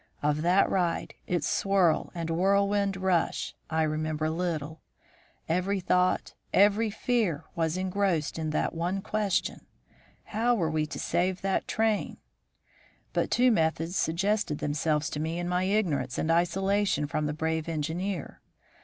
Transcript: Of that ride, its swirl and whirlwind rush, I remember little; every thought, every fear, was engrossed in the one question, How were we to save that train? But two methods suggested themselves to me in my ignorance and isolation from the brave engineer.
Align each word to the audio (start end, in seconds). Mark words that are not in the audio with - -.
Of 0.23 0.41
that 0.41 0.67
ride, 0.67 1.13
its 1.27 1.47
swirl 1.47 2.11
and 2.15 2.31
whirlwind 2.31 2.97
rush, 2.97 3.53
I 3.69 3.83
remember 3.83 4.31
little; 4.31 4.81
every 5.47 5.79
thought, 5.79 6.33
every 6.51 6.89
fear, 6.89 7.43
was 7.53 7.77
engrossed 7.77 8.39
in 8.39 8.49
the 8.49 8.63
one 8.69 9.03
question, 9.03 9.67
How 10.23 10.55
were 10.55 10.71
we 10.71 10.87
to 10.87 10.97
save 10.99 11.43
that 11.43 11.67
train? 11.67 12.17
But 13.13 13.29
two 13.29 13.51
methods 13.51 13.95
suggested 13.95 14.57
themselves 14.57 15.07
to 15.11 15.19
me 15.19 15.37
in 15.37 15.47
my 15.47 15.65
ignorance 15.65 16.17
and 16.17 16.31
isolation 16.31 17.05
from 17.05 17.27
the 17.27 17.33
brave 17.33 17.69
engineer. 17.69 18.41